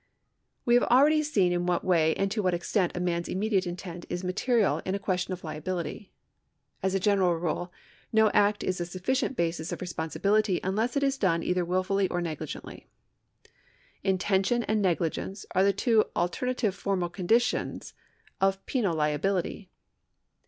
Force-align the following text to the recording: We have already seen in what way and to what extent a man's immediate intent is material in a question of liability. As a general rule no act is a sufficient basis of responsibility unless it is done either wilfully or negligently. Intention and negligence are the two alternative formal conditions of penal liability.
We 0.65 0.73
have 0.73 0.83
already 0.85 1.21
seen 1.21 1.51
in 1.53 1.67
what 1.67 1.85
way 1.85 2.15
and 2.15 2.31
to 2.31 2.41
what 2.41 2.55
extent 2.55 2.93
a 2.97 2.99
man's 2.99 3.29
immediate 3.29 3.67
intent 3.67 4.07
is 4.09 4.23
material 4.23 4.81
in 4.83 4.95
a 4.95 4.97
question 4.97 5.31
of 5.31 5.43
liability. 5.43 6.11
As 6.81 6.95
a 6.95 6.99
general 6.99 7.35
rule 7.35 7.71
no 8.11 8.31
act 8.31 8.63
is 8.63 8.81
a 8.81 8.85
sufficient 8.87 9.37
basis 9.37 9.71
of 9.71 9.79
responsibility 9.79 10.59
unless 10.63 10.97
it 10.97 11.03
is 11.03 11.19
done 11.19 11.43
either 11.43 11.63
wilfully 11.63 12.07
or 12.09 12.19
negligently. 12.19 12.87
Intention 14.01 14.63
and 14.63 14.81
negligence 14.81 15.45
are 15.53 15.63
the 15.63 15.71
two 15.71 16.05
alternative 16.15 16.73
formal 16.73 17.07
conditions 17.09 17.93
of 18.41 18.65
penal 18.65 18.95
liability. 18.95 19.69